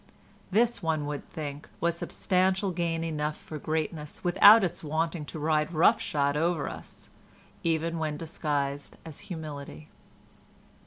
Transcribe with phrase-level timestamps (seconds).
[0.49, 5.71] This, one would think, was substantial gain enough for greatness without its wanting to ride
[5.71, 7.07] rough shod over us,
[7.61, 9.89] even when disguised as humility.